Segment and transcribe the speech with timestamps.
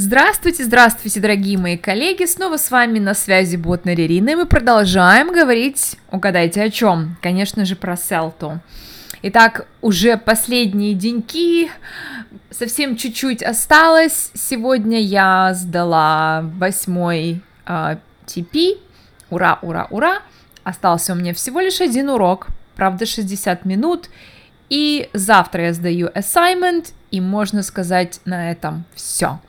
[0.00, 2.24] Здравствуйте, здравствуйте, дорогие мои коллеги!
[2.24, 7.16] Снова с вами на связи Ботнер Ирина, и мы продолжаем говорить, угадайте о чем?
[7.20, 8.60] Конечно же, про Селту.
[9.22, 11.68] Итак, уже последние деньки,
[12.48, 14.30] совсем чуть-чуть осталось.
[14.34, 17.96] Сегодня я сдала восьмой э.
[19.30, 20.22] Ура, ура, ура!
[20.62, 22.46] Остался у меня всего лишь один урок,
[22.76, 24.10] правда 60 минут.
[24.70, 29.40] И завтра я сдаю assignment, и можно сказать на этом все.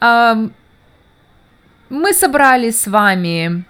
[0.00, 0.52] Мы
[2.12, 3.64] собрали с вами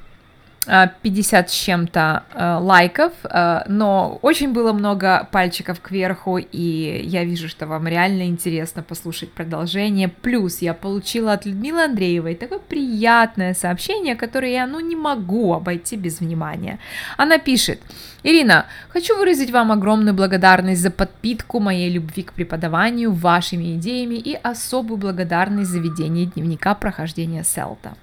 [0.66, 7.48] 50 с чем-то э, лайков, э, но очень было много пальчиков кверху, и я вижу,
[7.48, 10.09] что вам реально интересно послушать продолжение.
[10.09, 15.97] Плюс я получила от Людмилы Андреевой такое приятное сообщение, которое я, ну, не могу обойти
[15.97, 16.78] без внимания.
[17.17, 17.80] Она пишет,
[18.23, 24.34] Ирина, хочу выразить вам огромную благодарность за подпитку моей любви к преподаванию вашими идеями и
[24.34, 27.95] особую благодарность за ведение дневника прохождения селта.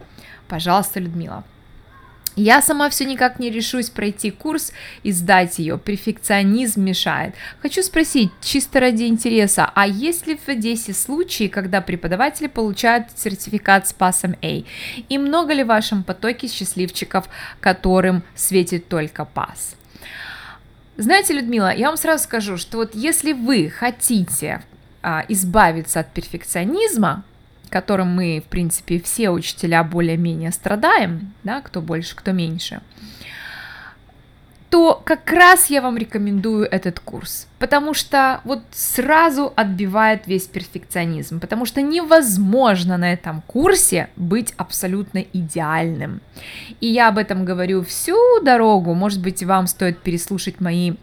[0.48, 1.44] Пожалуйста, Людмила.
[2.36, 4.72] Я сама все никак не решусь пройти курс
[5.04, 5.78] и сдать ее.
[5.78, 7.36] Перфекционизм мешает.
[7.62, 13.88] Хочу спросить, чисто ради интереса, а есть ли в Одессе случаи, когда преподаватели получают сертификат
[13.88, 14.64] с пасом A?
[15.10, 19.76] И много ли в вашем потоке счастливчиков, которым светит только пас?
[20.98, 24.64] Знаете, Людмила, я вам сразу скажу, что вот если вы хотите
[25.04, 27.24] а, избавиться от перфекционизма,
[27.74, 32.82] которым мы, в принципе, все учителя более-менее страдаем, да, кто больше, кто меньше,
[34.70, 41.40] то как раз я вам рекомендую этот курс, потому что вот сразу отбивает весь перфекционизм,
[41.40, 46.22] потому что невозможно на этом курсе быть абсолютно идеальным.
[46.80, 50.94] И я об этом говорю всю дорогу, может быть, вам стоит переслушать мои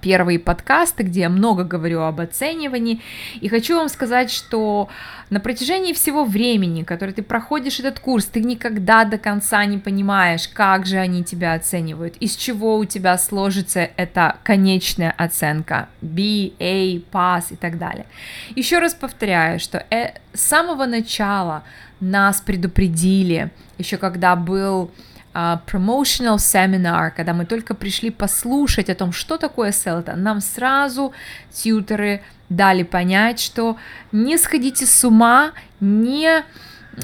[0.00, 3.00] первые подкасты, где я много говорю об оценивании.
[3.40, 4.88] И хочу вам сказать, что
[5.30, 10.48] на протяжении всего времени, который ты проходишь этот курс, ты никогда до конца не понимаешь,
[10.48, 16.96] как же они тебя оценивают, из чего у тебя сложится эта конечная оценка B, A,
[17.12, 18.06] pass и так далее.
[18.54, 21.62] Еще раз повторяю, что э, с самого начала
[22.00, 24.90] нас предупредили, еще когда был
[25.34, 31.12] promotional seminar, когда мы только пришли послушать о том, что такое селта, нам сразу
[31.50, 33.76] тьютеры дали понять, что
[34.12, 36.44] не сходите с ума, не,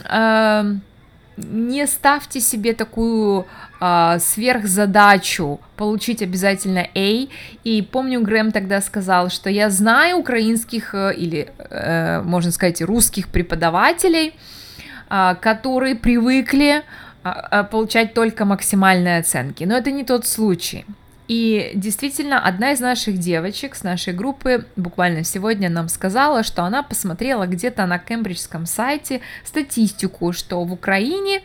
[0.05, 0.75] э,
[1.37, 3.47] не ставьте себе такую
[3.81, 7.28] э, сверхзадачу получить обязательно A.
[7.65, 13.28] И помню, Грэм тогда сказал, что я знаю украинских э, или, э, можно сказать, русских
[13.28, 14.34] преподавателей,
[15.09, 17.08] э, которые привыкли а, а,
[17.71, 19.65] получать только максимальные оценки.
[19.65, 20.84] Но это не тот случай.
[21.29, 26.83] И действительно, одна из наших девочек с нашей группы буквально сегодня нам сказала, что она
[26.83, 31.43] посмотрела где-то на кембриджском сайте статистику, что в Украине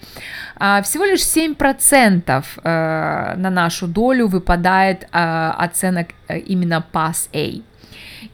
[0.55, 7.61] а, всего лишь 7% а, на нашу долю выпадает а, оценок а, именно Pass A.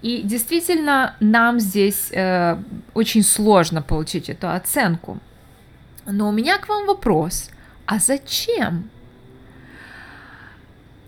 [0.03, 2.57] И действительно, нам здесь э,
[2.94, 5.19] очень сложно получить эту оценку.
[6.05, 7.49] Но у меня к вам вопрос.
[7.85, 8.89] А зачем?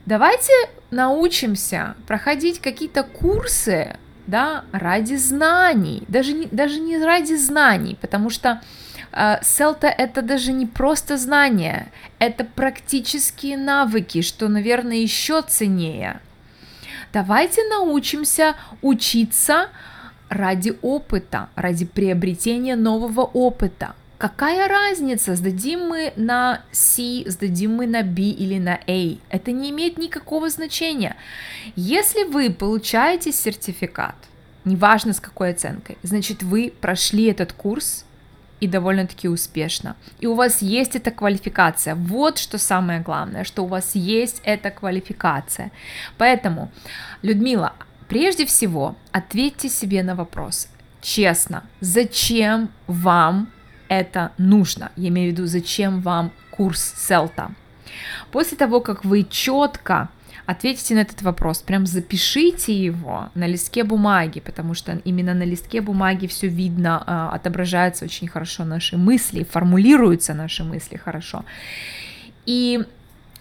[0.05, 0.51] Давайте
[0.89, 3.95] научимся проходить какие-то курсы,
[4.27, 8.61] да, ради знаний, даже не, даже не ради знаний, потому что
[9.11, 16.19] э, селта это даже не просто знания, это практические навыки, что, наверное, еще ценнее.
[17.13, 19.67] Давайте научимся учиться
[20.29, 23.95] ради опыта, ради приобретения нового опыта.
[24.21, 29.17] Какая разница, сдадим мы на C, сдадим мы на B или на A?
[29.31, 31.15] Это не имеет никакого значения.
[31.75, 34.13] Если вы получаете сертификат,
[34.63, 38.05] неважно с какой оценкой, значит вы прошли этот курс
[38.59, 39.95] и довольно-таки успешно.
[40.19, 41.95] И у вас есть эта квалификация.
[41.95, 45.71] Вот что самое главное, что у вас есть эта квалификация.
[46.19, 46.71] Поэтому,
[47.23, 47.73] Людмила,
[48.07, 50.67] прежде всего ответьте себе на вопрос,
[51.01, 53.49] честно, зачем вам
[53.91, 54.89] это нужно.
[54.95, 57.51] Я имею в виду, зачем вам курс селта.
[58.31, 60.07] После того, как вы четко
[60.45, 65.81] ответите на этот вопрос, прям запишите его на листке бумаги, потому что именно на листке
[65.81, 71.43] бумаги все видно, а, отображаются очень хорошо наши мысли, формулируются наши мысли хорошо.
[72.45, 72.79] И,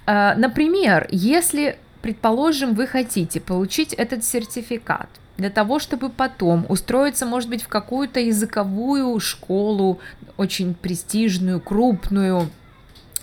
[0.06, 5.08] а, например, если, предположим, вы хотите получить этот сертификат,
[5.40, 9.98] для того, чтобы потом устроиться, может быть, в какую-то языковую школу,
[10.37, 12.50] очень престижную, крупную,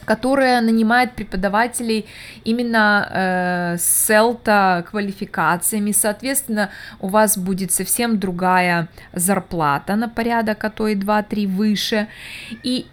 [0.05, 2.07] которая нанимает преподавателей
[2.43, 6.69] именно э, с селта квалификациями, соответственно,
[6.99, 12.07] у вас будет совсем другая зарплата на порядок, а то и 2-3 выше,
[12.63, 12.87] и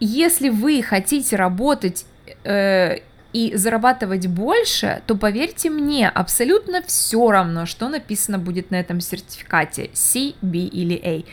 [0.00, 2.06] если вы хотите работать
[2.44, 3.00] э,
[3.34, 9.90] и зарабатывать больше, то поверьте мне, абсолютно все равно, что написано будет на этом сертификате
[9.92, 11.24] C, B или A.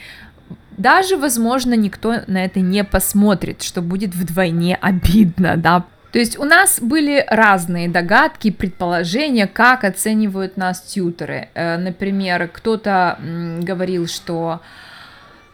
[0.77, 5.86] Даже, возможно, никто на это не посмотрит, что будет вдвойне обидно, да.
[6.12, 11.50] То есть у нас были разные догадки, предположения, как оценивают нас тьютеры.
[11.53, 13.19] Э, например, кто-то
[13.62, 14.62] говорил, что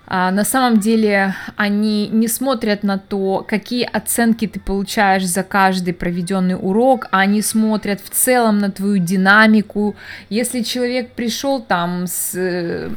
[0.09, 6.56] на самом деле они не смотрят на то, какие оценки ты получаешь за каждый проведенный
[6.56, 9.98] урок, а они смотрят в целом на твою динамику.
[10.30, 12.89] Если человек пришел там с э,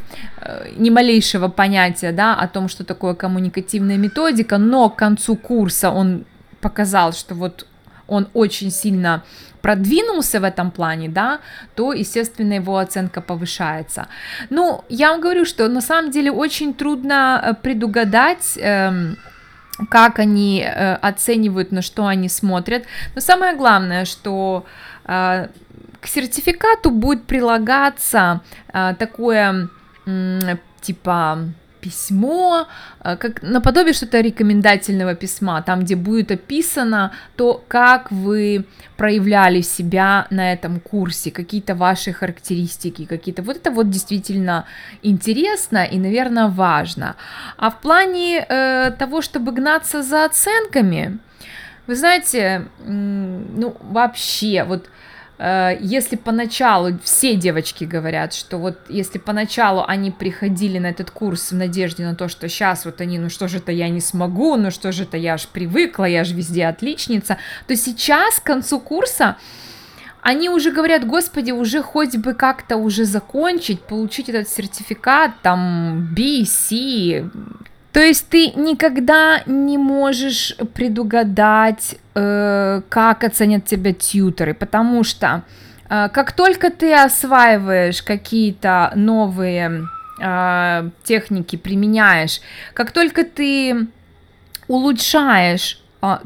[0.76, 6.24] ни малейшего понятия да, о том, что такое коммуникативная методика, но к концу курса он
[6.60, 7.66] показал, что вот
[8.10, 9.22] он очень сильно
[9.62, 11.40] продвинулся в этом плане, да,
[11.74, 14.06] то, естественно, его оценка повышается.
[14.50, 19.16] Ну, я вам говорю, что на самом деле очень трудно э, предугадать, эм,
[19.90, 22.84] как они э, оценивают, на что они смотрят.
[23.14, 24.64] Но самое главное, что
[25.04, 25.48] э,
[26.00, 28.40] к сертификату будет прилагаться
[28.72, 29.68] э, такое
[30.06, 31.38] э, типа
[31.80, 32.66] письмо,
[33.04, 38.64] э, как наподобие что-то рекомендательного письма, там, где будет описано то, как вы
[38.96, 43.42] проявляли себя на этом курсе, какие-то ваши характеристики, какие-то...
[43.42, 44.64] Вот это вот действительно
[45.02, 47.16] интересно и, наверное, важно.
[47.56, 51.18] А в плане э, того, чтобы гнаться за оценками,
[51.86, 54.88] вы знаете, ну, вообще, вот
[55.42, 61.54] если поначалу все девочки говорят, что вот если поначалу они приходили на этот курс в
[61.54, 64.70] надежде на то, что сейчас вот они, ну что же это я не смогу, ну
[64.70, 69.36] что же это я ж привыкла, я же везде отличница, то сейчас к концу курса
[70.20, 76.44] они уже говорят, господи, уже хоть бы как-то уже закончить, получить этот сертификат, там, B,
[76.44, 77.30] C,
[77.92, 85.42] то есть ты никогда не можешь предугадать, э, как оценят тебя тьютеры, потому что
[85.88, 89.88] э, как только ты осваиваешь какие-то новые
[90.20, 92.40] э, техники, применяешь,
[92.74, 93.88] как только ты
[94.68, 95.82] улучшаешь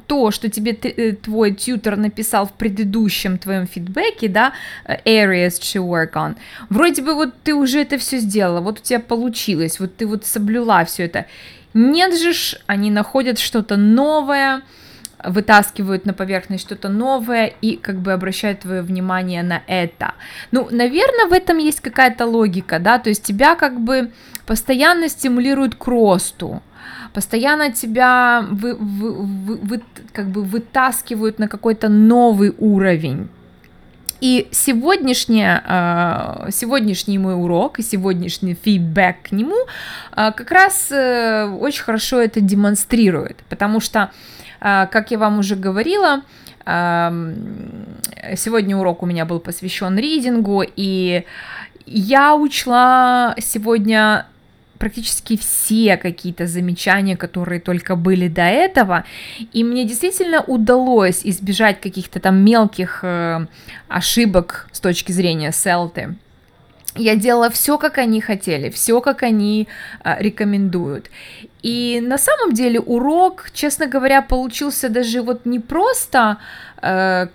[0.06, 4.52] то, что тебе э, твой тьютер написал в предыдущем твоем фидбэке, да,
[4.84, 6.36] э, areas to work on,
[6.70, 10.24] вроде бы вот ты уже это все сделала, вот у тебя получилось, вот ты вот
[10.24, 11.26] соблюла все это.
[11.74, 14.62] Нет же, ж, они находят что-то новое,
[15.24, 20.14] вытаскивают на поверхность что-то новое и как бы обращают твое внимание на это.
[20.52, 24.10] Ну, наверное, в этом есть какая-то логика, да, то есть тебя как бы
[24.46, 26.62] постоянно стимулируют к росту,
[27.14, 29.82] постоянно тебя вы, вы, вы, вы,
[30.12, 33.28] как бы вытаскивают на какой-то новый уровень.
[34.20, 39.66] И сегодняшний, а, сегодняшний мой урок и сегодняшний фидбэк к нему
[40.12, 44.10] а, как раз э, очень хорошо это демонстрирует, потому что,
[44.60, 46.22] а, как я вам уже говорила,
[48.36, 51.26] сегодня урок у меня был посвящен ридингу, и
[51.84, 54.26] я учла сегодня
[54.84, 59.04] практически все какие-то замечания, которые только были до этого,
[59.54, 63.46] и мне действительно удалось избежать каких-то там мелких э,
[63.88, 66.16] ошибок с точки зрения селты.
[66.96, 69.68] Я делала все, как они хотели, все, как они
[70.04, 71.10] э, рекомендуют.
[71.64, 76.36] И на самом деле урок, честно говоря, получился даже вот не просто
[76.86, 77.28] Э,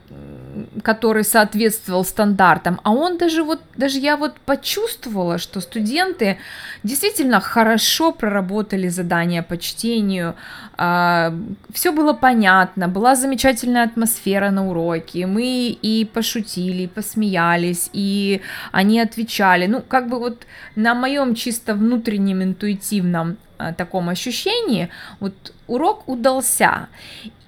[0.83, 6.37] который соответствовал стандартам, а он даже вот, даже я вот почувствовала, что студенты
[6.83, 10.35] действительно хорошо проработали задания по чтению,
[10.77, 11.33] а,
[11.73, 18.99] все было понятно, была замечательная атмосфера на уроке, мы и пошутили, и посмеялись, и они
[18.99, 20.45] отвечали, ну, как бы вот
[20.75, 23.37] на моем чисто внутреннем интуитивном
[23.77, 24.89] таком ощущении,
[25.19, 25.33] вот
[25.67, 26.87] урок удался.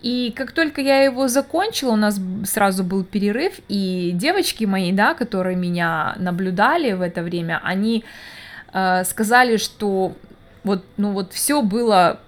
[0.02, 5.14] И как только я его закончила, у нас сразу был перерыв, и девочки мои, да,
[5.14, 8.04] которые меня наблюдали в это время, они
[8.74, 10.16] э, сказали, что
[10.64, 12.20] вот, ну вот все было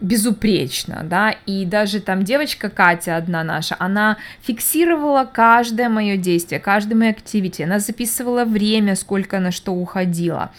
[0.00, 6.94] безупречно, да, и даже там девочка Катя одна наша, она фиксировала каждое мое действие, каждое
[6.94, 10.52] мое активити, она записывала время, сколько на что уходила,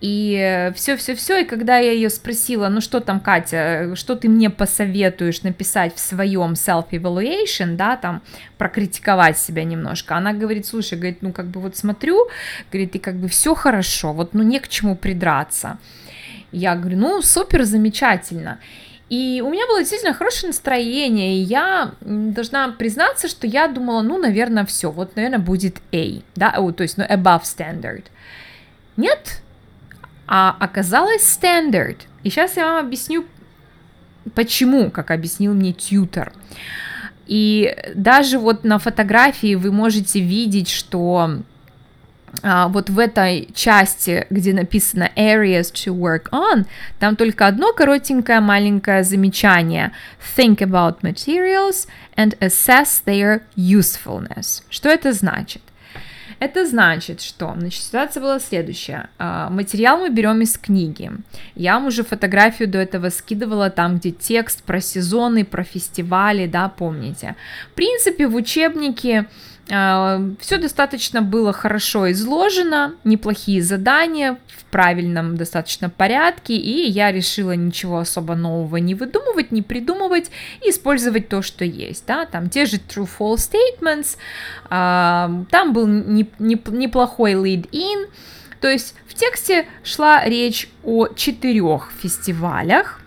[0.00, 5.42] и все-все-все, и когда я ее спросила, ну что там, Катя, что ты мне посоветуешь
[5.42, 8.22] написать в своем self-evaluation, да, там,
[8.58, 12.28] прокритиковать себя немножко, она говорит, слушай, говорит, ну как бы вот смотрю,
[12.70, 15.78] говорит, и как бы все хорошо, вот, ну не к чему придраться,
[16.52, 18.58] я говорю, ну, супер, замечательно.
[19.08, 24.18] И у меня было действительно хорошее настроение, и я должна признаться, что я думала, ну,
[24.18, 28.04] наверное, все, вот, наверное, будет A, да, о, то есть, ну, above standard.
[28.96, 29.42] Нет,
[30.26, 31.98] а оказалось standard.
[32.24, 33.24] И сейчас я вам объясню,
[34.34, 36.32] почему, как объяснил мне тьютер.
[37.28, 41.42] И даже вот на фотографии вы можете видеть, что
[42.42, 46.66] вот в этой части, где написано areas to work on,
[46.98, 49.92] там только одно коротенькое маленькое замечание.
[50.36, 54.62] Think about materials and assess their usefulness.
[54.70, 55.62] Что это значит?
[56.38, 59.08] Это значит, что значит, ситуация была следующая.
[59.18, 61.10] А, материал мы берем из книги.
[61.54, 66.68] Я вам уже фотографию до этого скидывала там, где текст про сезоны, про фестивали, да,
[66.68, 67.36] помните.
[67.72, 69.26] В принципе, в учебнике а,
[69.66, 77.98] Все достаточно было хорошо изложено, неплохие задания в правильном достаточно порядке, и я решила ничего
[77.98, 80.30] особо нового не выдумывать, не придумывать,
[80.64, 84.16] использовать то, что есть, да, там те же true-false statements,
[84.70, 88.08] а, там был неплохой lead-in,
[88.60, 93.00] то есть в тексте шла речь о четырех фестивалях,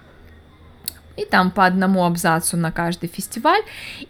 [1.20, 3.62] и там по одному абзацу на каждый фестиваль.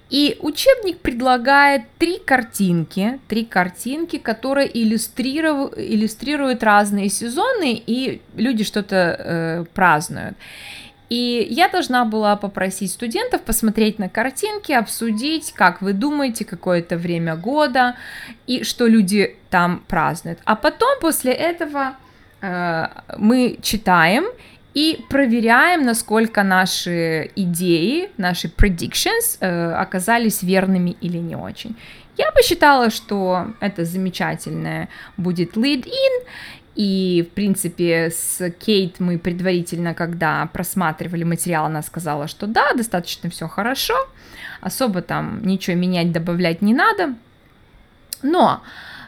[0.10, 8.96] И учебник предлагает три картинки, три картинки, которые иллюстрируют, иллюстрируют разные сезоны, и люди что-то
[8.96, 10.36] э, празднуют.
[11.10, 16.98] И я должна была попросить студентов посмотреть на картинки, обсудить, как вы думаете, какое это
[16.98, 17.96] время года
[18.46, 20.40] и что люди там празднуют.
[20.46, 21.96] А потом после этого
[22.42, 22.88] э,
[23.18, 24.26] мы читаем
[24.80, 31.76] и проверяем, насколько наши идеи, наши predictions э, оказались верными или не очень.
[32.18, 36.26] Я посчитала, что это замечательное будет lead-in,
[36.76, 43.30] и, в принципе, с Кейт мы предварительно, когда просматривали материал, она сказала, что да, достаточно
[43.30, 43.96] все хорошо,
[44.62, 47.16] особо там ничего менять, добавлять не надо.
[48.24, 48.62] Но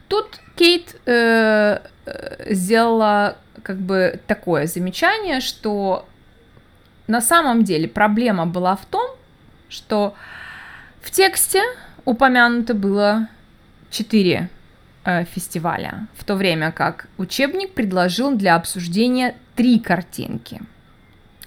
[0.09, 6.05] тут Кейт э, э сделала как бы такое замечание, что
[7.07, 9.09] на самом деле проблема была в том,
[9.69, 10.15] что
[11.01, 11.61] в тексте
[12.05, 13.27] упомянуто было
[13.89, 14.49] четыре
[15.03, 20.61] э, фестиваля, в то время как учебник предложил для обсуждения три картинки.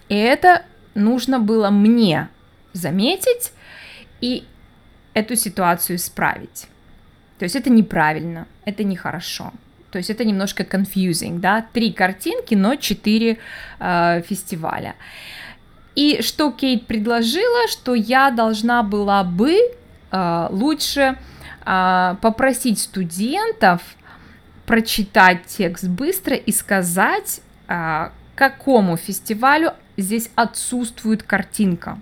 [0.09, 0.63] И это
[0.95, 2.29] нужно было мне
[2.73, 3.53] заметить
[4.21, 4.45] и
[5.15, 6.67] эту ситуацию исправить.
[7.39, 9.53] То есть это неправильно, это нехорошо.
[9.95, 13.39] То есть это немножко confusing, да, три картинки, но четыре
[13.79, 14.97] э, фестиваля.
[15.95, 19.57] И что Кейт предложила, что я должна была бы
[20.11, 21.17] э, лучше
[21.65, 23.83] э, попросить студентов
[24.67, 32.01] прочитать текст быстро и сказать, э, какому фестивалю здесь отсутствует картинка.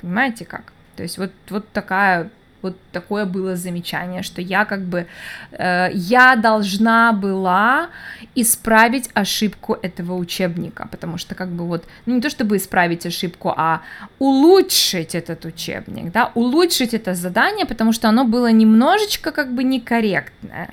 [0.00, 0.72] Понимаете как?
[0.96, 2.28] То есть вот, вот такая
[2.62, 5.06] вот такое было замечание, что я как бы,
[5.52, 7.88] э, я должна была
[8.34, 13.52] исправить ошибку этого учебника, потому что как бы вот, ну не то чтобы исправить ошибку,
[13.56, 13.80] а
[14.18, 20.68] улучшить этот учебник, да, улучшить это задание, потому что оно было немножечко как бы некорректное.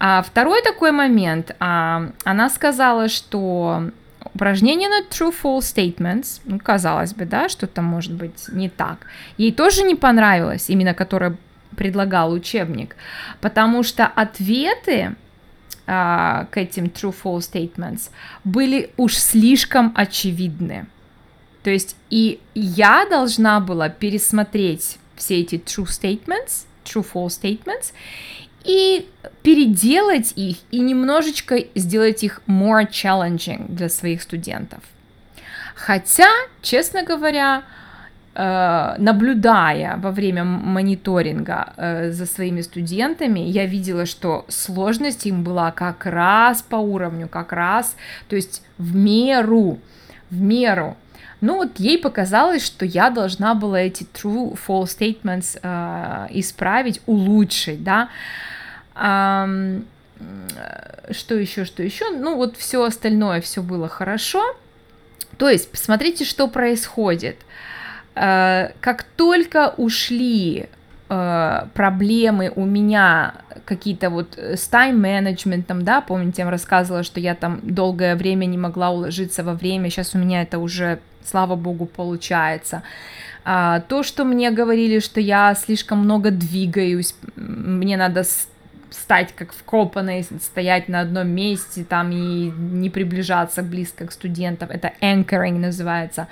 [0.00, 3.90] А второй такой момент, а, она сказала, что
[4.34, 9.06] Упражнение на true-false statements, ну, казалось бы, да, что там может быть не так.
[9.36, 11.36] Ей тоже не понравилось, именно которое
[11.76, 12.96] предлагал учебник,
[13.40, 15.16] потому что ответы
[15.86, 18.10] а, к этим true-false statements
[18.44, 20.86] были уж слишком очевидны.
[21.62, 27.92] То есть и я должна была пересмотреть все эти true statements, true-false statements,
[28.64, 29.08] и
[29.42, 34.80] переделать их и немножечко сделать их more challenging для своих студентов.
[35.74, 36.28] Хотя,
[36.60, 37.62] честно говоря,
[38.34, 45.70] э, наблюдая во время мониторинга э, за своими студентами, я видела, что сложность им была
[45.70, 47.96] как раз по уровню, как раз,
[48.28, 49.78] то есть в меру,
[50.30, 50.96] в меру.
[51.40, 58.08] Ну вот ей показалось, что я должна была эти true-false statements э, исправить, улучшить, да.
[58.94, 59.84] что
[61.34, 62.10] еще, что еще?
[62.10, 64.56] Ну вот все остальное, все было хорошо.
[65.36, 67.36] То есть, посмотрите, что происходит.
[68.16, 70.68] Э, как только ушли
[71.08, 73.34] э, проблемы у меня
[73.64, 78.58] какие-то вот с тайм-менеджментом, да, помните, я вам рассказывала, что я там долгое время не
[78.58, 82.82] могла уложиться во время, сейчас у меня это уже, слава богу, получается.
[83.44, 88.24] А, то, что мне говорили, что я слишком много двигаюсь, мне надо
[88.90, 94.70] стать как вкопанной, стоять на одном месте там и не приближаться близко к студентам.
[94.70, 96.28] Это anchoring называется.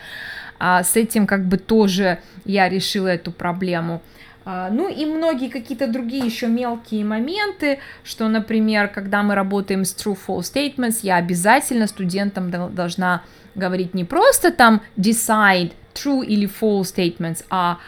[0.59, 4.03] А, с этим как бы тоже я решила эту проблему.
[4.49, 9.93] А, ну и многие какие-то другие еще мелкие моменты, что, например, когда мы работаем с
[9.93, 13.25] true-false statements, я обязательно студентам должна
[13.57, 17.79] говорить не просто там decide true или false statements, а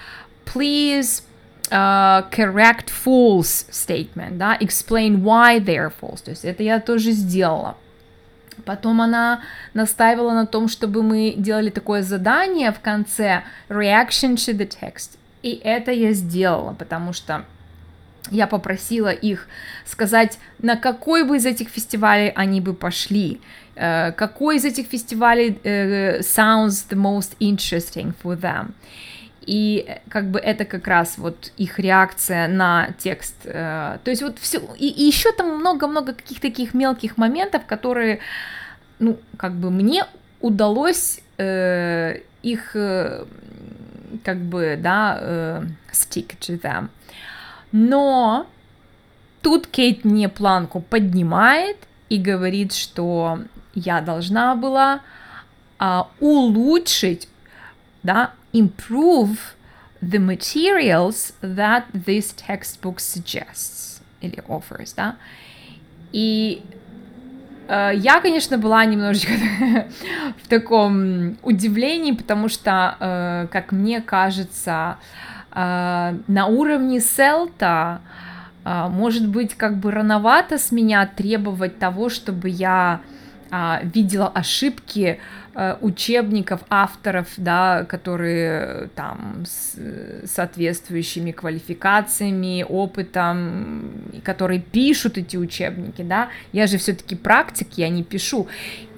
[0.44, 1.22] please
[1.70, 7.76] uh, correct false statement, да, explain why they're false, то есть это я тоже сделала.
[8.64, 9.42] Потом она
[9.74, 15.18] настаивала на том, чтобы мы делали такое задание в конце reaction to the text.
[15.48, 17.46] И это я сделала, потому что
[18.30, 19.48] я попросила их
[19.86, 23.40] сказать, на какой бы из этих фестивалей они бы пошли,
[23.74, 28.72] uh, какой из этих фестивалей uh, sounds the most interesting for them.
[29.46, 33.34] И как бы это как раз вот их реакция на текст.
[33.44, 38.18] То есть вот все, и, и еще там много-много каких-то таких мелких моментов, которые,
[38.98, 40.04] ну, как бы мне
[40.42, 42.76] удалось их
[44.24, 46.88] как бы, да, uh, stick to them.
[47.72, 48.46] Но
[49.42, 51.76] тут Кейт мне планку поднимает
[52.08, 53.40] и говорит, что
[53.74, 55.00] я должна была
[55.78, 57.28] uh, улучшить,
[58.02, 59.38] да, improve
[60.00, 65.16] the materials that this textbook suggests или offers, да.
[66.12, 66.87] И э,
[67.68, 69.32] я, конечно, была немножечко
[70.42, 74.96] в таком удивлении, потому что, э, как мне кажется,
[75.52, 78.00] э, на уровне селта
[78.64, 83.00] э, может быть как бы рановато с меня требовать того, чтобы я
[83.50, 85.47] э, видела ошибки Э,
[85.80, 89.76] учебников авторов, да, которые там с
[90.26, 93.90] соответствующими квалификациями, опытом,
[94.22, 98.46] которые пишут эти учебники, да, я же все-таки практик, я не пишу.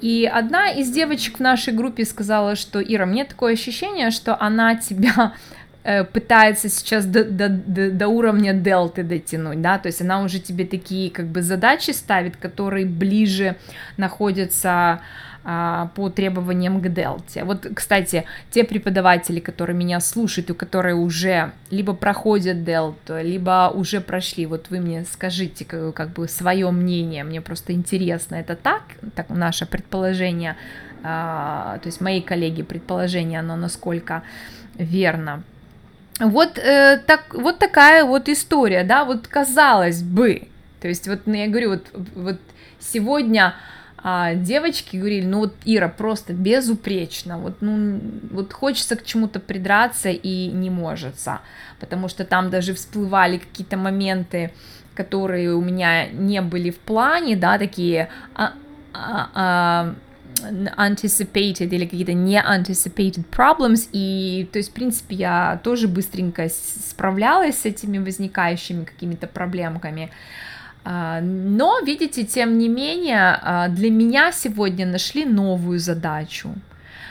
[0.02, 4.76] И одна из девочек в нашей группе сказала, что Ира, мне такое ощущение, что она
[4.76, 5.34] тебя
[5.82, 10.40] э, пытается сейчас до, до, до, до уровня дельты дотянуть, да, то есть она уже
[10.40, 13.56] тебе такие как бы задачи ставит, которые ближе
[13.96, 15.00] находятся
[15.42, 17.44] по требованиям к Делте.
[17.44, 24.00] Вот, кстати, те преподаватели, которые меня слушают, и которые уже либо проходят Дельту, либо уже
[24.00, 28.82] прошли, вот вы мне скажите как, как бы свое мнение, мне просто интересно, это так,
[29.14, 30.56] так наше предположение,
[31.02, 34.22] а, то есть мои коллеги предположение, оно насколько
[34.74, 35.42] верно.
[36.18, 40.42] Вот, э, так, вот такая вот история, да, вот казалось бы,
[40.80, 42.38] то есть вот ну, я говорю, вот, вот
[42.78, 43.54] сегодня
[44.02, 50.08] а девочки говорили, ну вот Ира просто безупречно, вот, ну, вот хочется к чему-то придраться
[50.08, 51.14] и не может,
[51.78, 54.52] потому что там даже всплывали какие-то моменты,
[54.94, 58.54] которые у меня не были в плане, да, такие а,
[58.92, 59.94] а, а,
[60.78, 67.60] anticipated или какие-то не anticipated problems, и, то есть, в принципе, я тоже быстренько справлялась
[67.60, 70.10] с этими возникающими какими-то проблемками,
[70.84, 76.54] но, видите, тем не менее, а, для меня сегодня нашли новую задачу.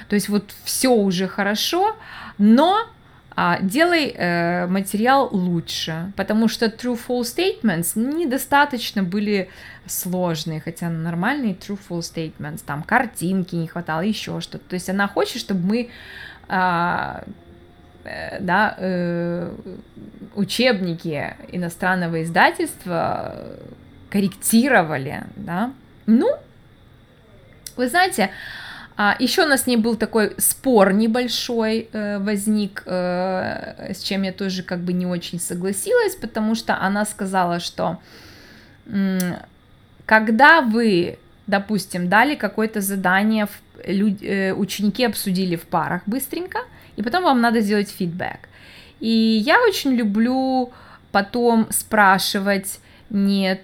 [0.08, 1.96] То есть вот все уже хорошо,
[2.38, 2.88] но
[3.36, 7.22] а, делай э, материал лучше, потому что true-false
[7.62, 9.50] statements недостаточно были
[9.86, 14.68] сложные, хотя нормальные true-false statements, там картинки не хватало, еще что-то.
[14.68, 15.90] То есть она хочет, чтобы мы
[18.04, 19.52] да, э,
[20.36, 23.36] учебники иностранного издательства
[24.10, 25.74] корректировали, да.
[26.06, 26.30] Ну,
[27.76, 28.32] вы знаете,
[28.98, 34.64] а, еще у нас не был такой спор небольшой э, возник, с чем я тоже
[34.64, 38.00] как бы не очень согласилась, потому что она сказала, что
[40.06, 46.60] когда вы, допустим, дали какое-то задание, ученики обсудили в парах быстренько,
[47.00, 48.50] и потом вам надо сделать фидбэк.
[49.00, 50.72] И я очень люблю
[51.12, 53.60] потом спрашивать не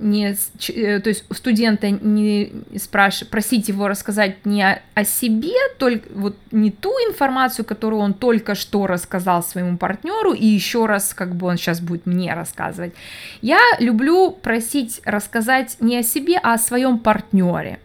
[0.00, 0.36] не,
[0.68, 6.36] э, то есть студента не спрашивать, просить его рассказать не о, о себе, только вот
[6.52, 11.48] не ту информацию, которую он только что рассказал своему партнеру, и еще раз, как бы
[11.48, 12.94] он сейчас будет мне рассказывать.
[13.42, 17.80] Я люблю просить рассказать не о себе, а о своем партнере.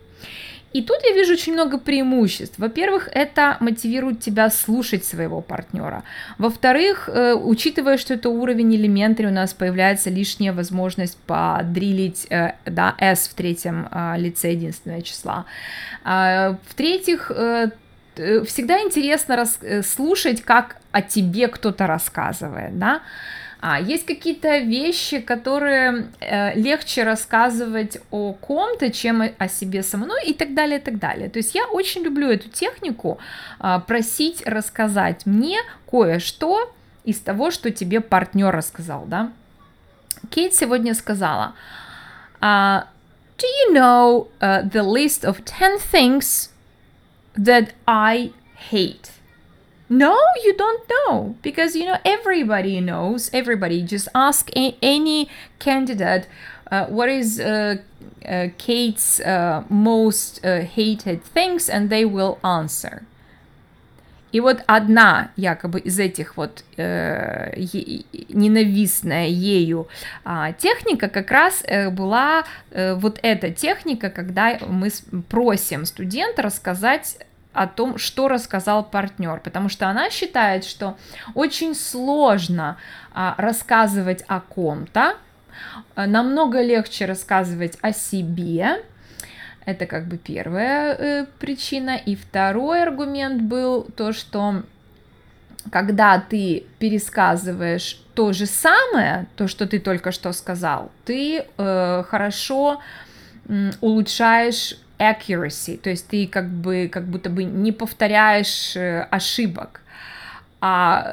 [0.73, 2.57] И тут я вижу очень много преимуществ.
[2.57, 6.03] Во-первых, это мотивирует тебя слушать своего партнера.
[6.39, 12.95] Во-вторых, э, учитывая, что это уровень элементарь, у нас появляется лишняя возможность подрилить э, да,
[12.97, 15.45] S в третьем э, лице единственного числа.
[16.03, 17.31] А, в-третьих,
[18.15, 19.45] всегда интересно
[19.83, 23.01] слушать, как о тебе кто-то рассказывает, да,
[23.65, 30.33] А есть какие-то вещи, которые э, легче рассказывать о ком-то, чем о себе самой и
[30.33, 31.29] так далее, и так далее.
[31.29, 33.19] То есть я очень люблю эту технику
[33.61, 36.73] э, просить рассказать мне кое-что
[37.05, 39.31] из того, что тебе партнер рассказал, да.
[40.29, 41.53] Кейт сегодня сказала,
[42.41, 42.83] uh,
[43.37, 46.49] Do you know uh, the list of 10 things
[47.37, 48.33] that I
[48.69, 49.12] hate?
[49.93, 53.29] No, you don't know because you know everybody knows.
[53.31, 55.29] Everybody just ask a- any
[55.59, 56.25] candidate
[56.71, 57.75] uh, what is uh,
[58.25, 63.03] uh, Kate's uh, most uh, hated things, and they will answer.
[64.31, 67.53] И вот одна якобы из этих вот э,
[68.29, 69.87] ненавистная ею
[70.25, 74.89] э, техника как раз э, была э, вот эта техника, когда мы
[75.29, 77.19] просим студента рассказать
[77.53, 80.97] о том, что рассказал партнер, потому что она считает, что
[81.35, 82.77] очень сложно
[83.13, 85.15] а, рассказывать о ком-то,
[85.95, 88.83] а, намного легче рассказывать о себе.
[89.65, 91.95] Это как бы первая э, причина.
[91.95, 94.63] И второй аргумент был то, что
[95.71, 102.81] когда ты пересказываешь то же самое, то, что ты только что сказал, ты э, хорошо
[103.81, 104.75] улучшаешь
[105.11, 109.81] accuracy, то есть ты как бы как будто бы не повторяешь э, ошибок.
[110.65, 111.05] А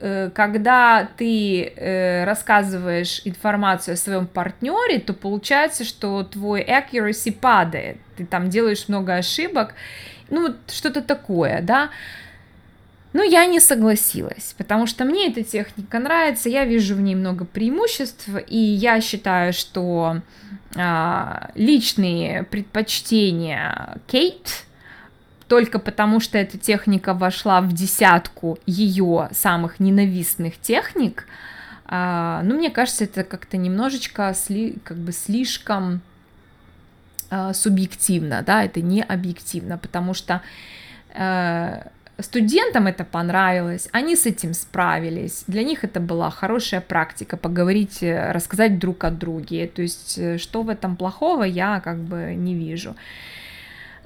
[0.00, 7.98] э, когда ты э, рассказываешь информацию о своем партнере, то получается, что твой accuracy падает.
[8.16, 9.74] Ты там делаешь много ошибок,
[10.30, 11.90] ну что-то такое, да.
[13.12, 17.44] Но я не согласилась, потому что мне эта техника нравится, я вижу в ней много
[17.44, 20.20] преимуществ, и я считаю, что
[20.76, 24.64] а, личные предпочтения Кейт,
[25.48, 31.26] только потому что эта техника вошла в десятку ее самых ненавистных техник,
[31.86, 36.00] а, ну, мне кажется, это как-то немножечко сли, как бы слишком
[37.30, 40.42] а, субъективно, да, это не объективно, потому что
[41.12, 41.82] э,
[42.22, 48.32] Студентам это понравилось, они с этим справились, для них это была хорошая практика поговорить, э,
[48.32, 52.54] рассказать друг о друге, то есть э, что в этом плохого я как бы не
[52.54, 52.94] вижу.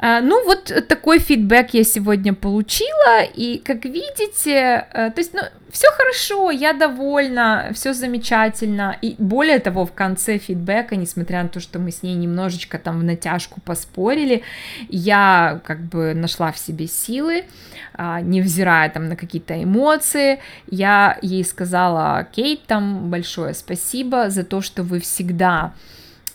[0.07, 5.41] А, ну, вот такой фидбэк я сегодня получила, и как видите, э, то есть, ну,
[5.71, 11.59] все хорошо, я довольна, все замечательно, и более того, в конце фидбэка, несмотря на то,
[11.59, 14.43] что мы с ней немножечко там в натяжку поспорили,
[14.91, 17.47] я как бы нашла в себе силы,
[17.95, 24.61] а, невзирая там на какие-то эмоции, я ей сказала, Кейт, там большое спасибо за то,
[24.61, 25.73] что вы всегда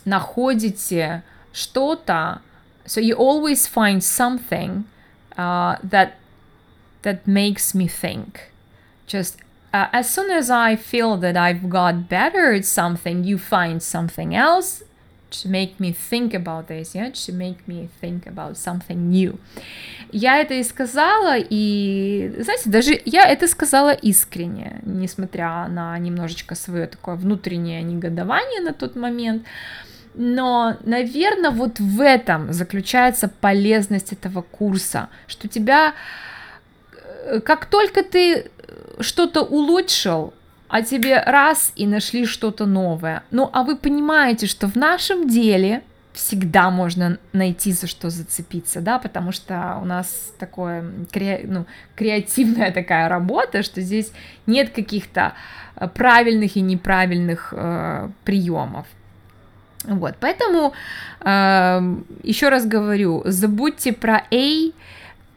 [0.04, 2.40] находите что-то,
[2.86, 4.84] So you always find something
[5.36, 6.16] uh, that
[7.02, 8.50] that makes me think.
[9.06, 9.38] Just
[9.72, 14.34] uh, as soon as I feel that I've got better at something, you find something
[14.34, 14.82] else
[15.30, 19.38] to make me think about this, yeah, to make me think about something new.
[20.12, 26.88] Я это и сказала, и, знаете, даже я это сказала искренне, несмотря на немножечко свое
[26.88, 29.42] такое внутреннее негодование на тот момент.
[29.42, 35.94] Uh, но, наверное, вот в этом заключается полезность этого курса, что тебя,
[37.26, 38.50] э, как только ты
[39.00, 40.34] что-то улучшил,
[40.68, 43.22] а тебе раз и нашли что-то новое.
[43.30, 48.98] Ну, а вы понимаете, что в нашем деле всегда можно найти за что зацепиться, да,
[48.98, 54.12] потому что у нас такое ну, креативная такая работа, что здесь
[54.46, 55.34] нет каких-то
[55.76, 58.86] э, правильных и неправильных э, приемов.
[59.84, 60.72] Вот, поэтому
[61.20, 64.72] э, еще раз говорю, забудьте про A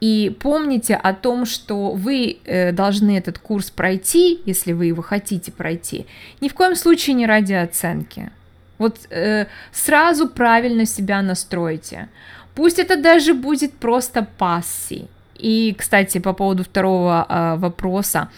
[0.02, 5.52] и помните о том, что вы э, должны этот курс пройти, если вы его хотите
[5.52, 6.06] пройти,
[6.42, 8.32] ни в коем случае не ради оценки.
[8.80, 12.10] Вот э, сразу правильно себя настройте.
[12.54, 15.08] Пусть это даже будет просто пасси.
[15.36, 18.30] И, кстати, по поводу второго э, вопроса,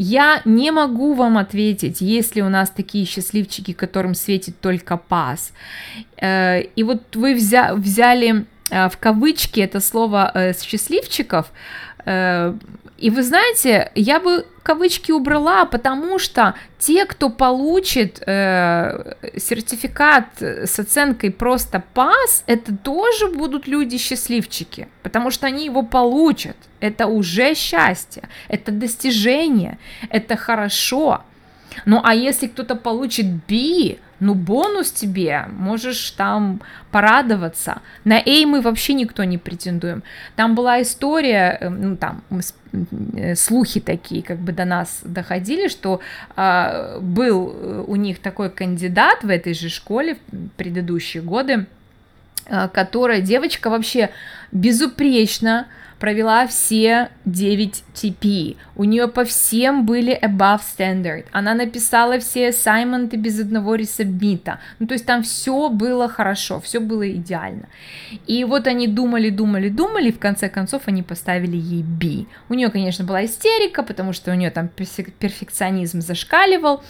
[0.00, 5.52] я не могу вам ответить, если у нас такие счастливчики, которым светит только пас.
[6.22, 11.50] Э, и вот вы взя взяли э, в кавычки это слово э, счастливчиков,
[12.98, 20.78] и вы знаете, я бы кавычки убрала, потому что те, кто получит э, сертификат с
[20.78, 26.56] оценкой просто пас, это тоже будут люди-счастливчики, потому что они его получат.
[26.80, 29.78] Это уже счастье, это достижение,
[30.10, 31.22] это хорошо.
[31.84, 37.82] Ну а если кто-то получит B, ну бонус тебе, можешь там порадоваться.
[38.04, 40.02] На A мы вообще никто не претендуем.
[40.36, 42.22] Там была история, э, ну там
[43.14, 46.00] э, слухи такие как бы до нас доходили, что
[46.36, 51.66] э, был у них такой кандидат в этой же школе в предыдущие годы,
[52.46, 54.10] э, которая девочка вообще
[54.50, 58.56] безупречно провела все 9 TP.
[58.76, 61.26] У нее по всем были above standard.
[61.32, 64.60] Она написала все assignment без одного ресабмита.
[64.78, 67.68] Ну, то есть там все было хорошо, все было идеально.
[68.26, 72.26] И вот они думали, думали, думали, и в конце концов они поставили ей B.
[72.48, 76.82] У нее, конечно, была истерика, потому что у нее там перфекционизм зашкаливал.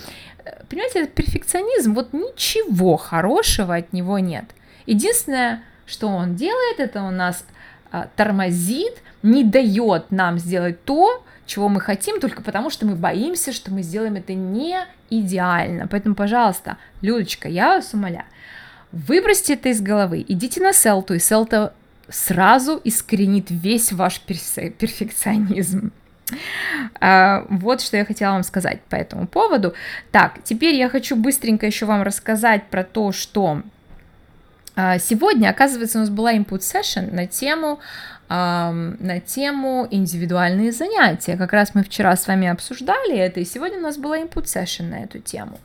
[0.69, 4.45] Понимаете, этот перфекционизм, вот ничего хорошего от него нет.
[4.87, 7.45] Единственное, что он делает, это у нас
[8.17, 13.73] тормозит, не дает нам сделать то, чего мы хотим, только потому что мы боимся, что
[13.73, 14.79] мы сделаем это не
[15.11, 15.89] идеально.
[15.89, 18.27] Поэтому, пожалуйста, Людочка, я вас умоляю,
[18.93, 21.73] выбросьте это из головы, идите на селту, и селта
[22.09, 25.93] сразу искоренит весь ваш перфекционизм.
[27.01, 29.73] Uh, вот что я хотела вам сказать по этому поводу.
[30.13, 33.63] Так, теперь я хочу быстренько еще вам рассказать про то, что а,
[35.01, 37.81] сегодня, оказывается, у нас была input session на тему
[38.29, 41.39] на тему индивидуальные занятия.
[41.39, 44.91] Как раз мы вчера с вами обсуждали это, и сегодня у нас была input session
[44.91, 45.59] на эту тему.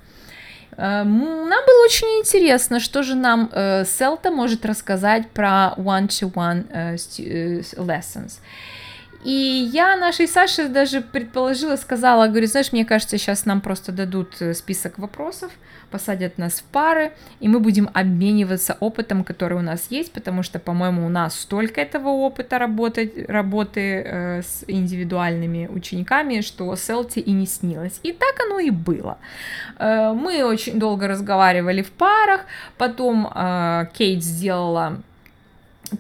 [0.78, 7.62] Нам было очень интересно, что же нам э, Селта может рассказать про one-to-one э, э,
[7.78, 8.40] lessons.
[9.24, 14.36] И я нашей Саше даже предположила, сказала, говорю, знаешь, мне кажется, сейчас нам просто дадут
[14.54, 15.52] список вопросов,
[15.92, 20.60] посадят нас в пары, и мы будем обмениваться опытом, который у нас есть, потому что,
[20.60, 27.32] по-моему, у нас столько этого опыта работать, работы э, с индивидуальными учениками, что Селти и
[27.32, 28.00] не снилось.
[28.04, 29.20] И так оно и было.
[29.78, 32.42] Э, мы очень долго разговаривали в парах,
[32.78, 35.02] потом э, Кейт сделала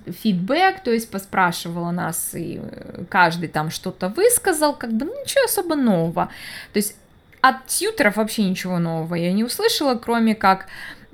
[0.07, 5.45] фидбэк, то есть поспрашивала нас, и э, каждый там что-то высказал, как бы ну, ничего
[5.45, 6.29] особо нового.
[6.71, 6.95] То есть
[7.41, 10.67] от тьютеров вообще ничего нового я не услышала, кроме как,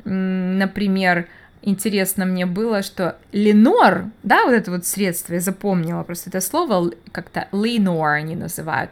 [0.03, 1.27] например,
[1.61, 6.91] интересно мне было, что Ленор, да, вот это вот средство, я запомнила просто это слово,
[7.11, 8.91] как-то Ленор они называют,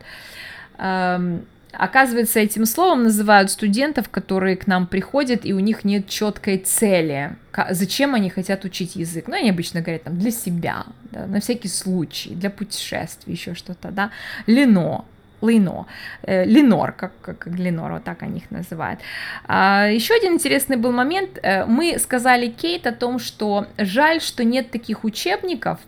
[0.77, 1.45] эм,
[1.77, 7.35] Оказывается, этим словом называют студентов, которые к нам приходят, и у них нет четкой цели,
[7.69, 9.27] зачем они хотят учить язык.
[9.27, 13.91] Ну, они обычно говорят там для себя, да, на всякий случай, для путешествий, еще что-то,
[13.91, 14.09] да.
[14.47, 15.05] Лино,
[15.41, 15.85] Лино,
[16.23, 18.99] э, Ленор, как, как, как Ленор, вот так они их называют.
[19.47, 21.37] А, еще один интересный был момент.
[21.43, 25.79] Э, мы сказали Кейт о том, что жаль, что нет таких учебников,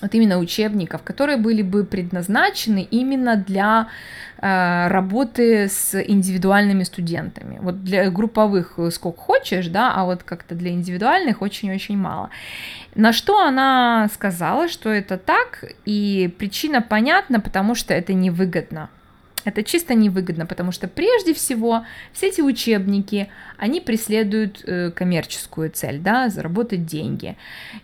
[0.00, 3.88] вот именно учебников, которые были бы предназначены именно для
[4.38, 7.58] э, работы с индивидуальными студентами.
[7.60, 12.30] Вот для групповых э, сколько хочешь, да, а вот как-то для индивидуальных очень-очень мало.
[12.94, 18.88] На что она сказала, что это так, и причина понятна, потому что это невыгодно.
[19.44, 25.98] Это чисто невыгодно, потому что прежде всего все эти учебники, они преследуют э, коммерческую цель,
[25.98, 27.36] да, заработать деньги.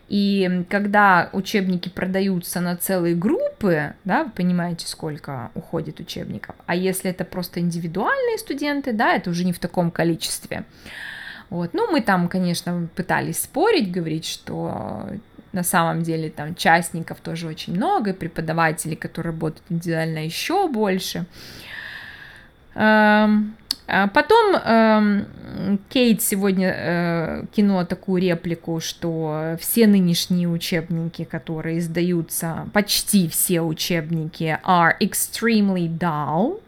[0.09, 6.55] И когда учебники продаются на целые группы, да, вы понимаете, сколько уходит учебников.
[6.67, 10.65] А если это просто индивидуальные студенты, да, это уже не в таком количестве.
[11.49, 11.75] Вот.
[11.75, 15.09] Ну, мы там, конечно, пытались спорить, говорить, что
[15.57, 21.25] на самом деле там частников тоже очень много, и преподавателей, которые работают индивидуально еще больше.
[22.75, 23.57] Эм,
[23.89, 32.69] а потом эм, Кейт сегодня э, кинула такую реплику, что все нынешние учебники, которые издаются,
[32.75, 36.61] почти все учебники, are extremely dull,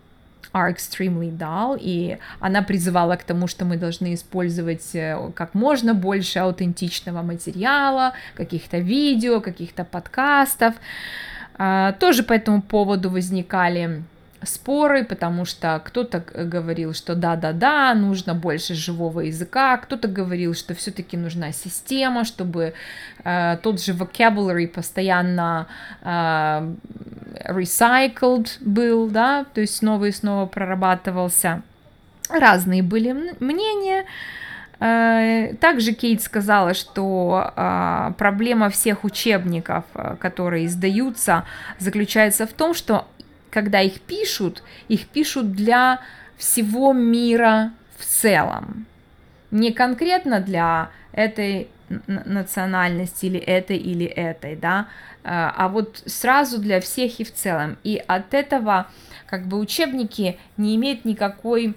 [0.53, 5.95] are extremely dull, и она призывала к тому, что мы должны использовать э, как можно
[5.95, 10.75] больше аутентичного материала, каких-то видео, каких-то подкастов.
[11.59, 14.03] А, тоже по этому поводу возникали
[14.43, 21.17] споры, потому что кто-то говорил, что да-да-да, нужно больше живого языка, кто-то говорил, что все-таки
[21.17, 22.75] нужна система, чтобы
[23.25, 25.67] э, тот же vocabulary постоянно
[26.03, 26.75] э,
[27.49, 31.63] recycled был, да, то есть снова и снова прорабатывался.
[32.31, 34.05] Разные были мнения.
[34.81, 41.45] Э, также Кейт сказала, что э, проблема всех учебников, э, которые издаются,
[41.79, 43.07] заключается в том, что
[43.51, 46.01] когда их пишут, их пишут для
[46.37, 48.87] всего мира в целом.
[49.51, 51.69] Не конкретно для этой
[52.07, 54.89] национальности или этой или этой, да,
[55.25, 57.79] а, а вот сразу для всех и в целом.
[57.83, 58.89] И от этого
[59.27, 61.75] как бы учебники не имеют никакой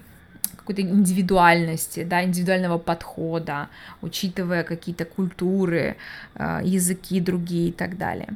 [0.57, 3.69] какой-то индивидуальности, да, индивидуального подхода,
[4.01, 5.97] учитывая какие-то культуры,
[6.35, 8.29] а, языки другие и так далее.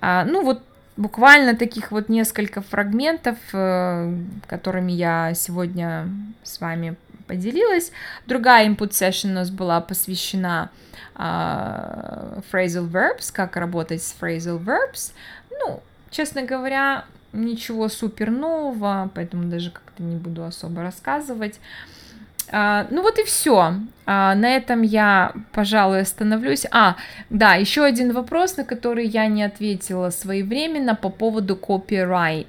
[0.00, 0.62] А, ну вот
[0.98, 4.14] буквально таких вот несколько фрагментов, э,
[4.46, 6.08] которыми я сегодня
[6.42, 7.92] с вами поделилась.
[8.26, 10.70] Другая input session у нас была посвящена
[11.14, 15.12] uh, phrasal verbs, как работать с phrasal verbs.
[15.50, 21.60] Ну, честно говоря, ничего супер нового, поэтому даже как-то не буду особо рассказывать.
[22.50, 23.74] А, ну вот и все.
[24.06, 26.66] А, на этом я, пожалуй, остановлюсь.
[26.70, 26.96] А,
[27.30, 32.48] да, еще один вопрос, на который я не ответила своевременно по поводу copyright.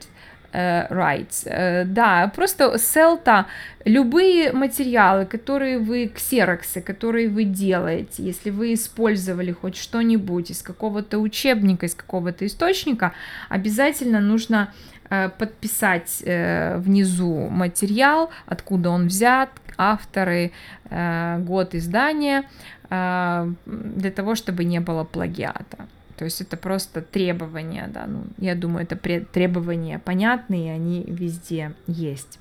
[0.52, 1.46] Uh, rights.
[1.46, 3.46] Uh, да, просто селта,
[3.86, 11.20] любые материалы, которые вы, ксероксы, которые вы делаете, если вы использовали хоть что-нибудь из какого-то
[11.20, 13.14] учебника, из какого-то источника,
[13.48, 14.74] обязательно нужно
[15.10, 20.52] подписать внизу материал, откуда он взят, авторы,
[20.90, 22.44] э, год издания,
[22.90, 25.88] э, для того, чтобы не было плагиата.
[26.18, 32.40] То есть это просто требования, да, ну, я думаю, это требования понятные, они везде есть.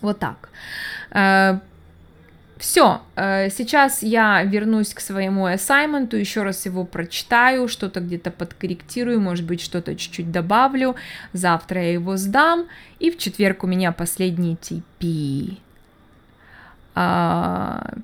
[0.00, 0.48] Вот так.
[2.56, 9.20] Э, Все, сейчас я вернусь к своему ассайменту, еще раз его прочитаю, что-то где-то подкорректирую,
[9.20, 10.96] может быть, что-то чуть-чуть добавлю.
[11.32, 12.66] Завтра я его сдам,
[12.98, 15.58] и в четверг у меня последний TP.
[16.94, 17.94] А,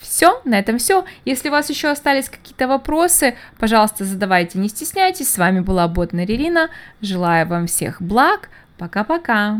[0.00, 1.04] все, на этом все.
[1.24, 5.32] Если у вас еще остались какие-то вопросы, пожалуйста, задавайте, не стесняйтесь.
[5.32, 6.68] С вами была Ботна Ирина.
[7.00, 8.50] Желаю вам всех благ.
[8.78, 9.58] Пока-пока.